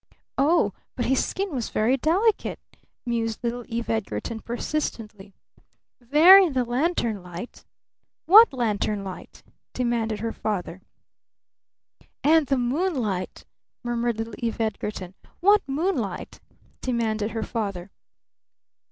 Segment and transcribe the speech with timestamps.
[0.39, 2.57] "Oh but his skin was very delicate,"
[3.05, 5.35] mused little Eve Edgarton persistently.
[5.99, 7.63] "There in the lantern light"
[8.35, 9.43] "What lantern light?"
[9.73, 10.81] demanded her father.
[12.23, 13.45] "And the moonlight,"
[13.83, 15.13] murmured little Eve Edgarton.
[15.39, 16.39] "What moonlight?"
[16.81, 17.91] demanded her father.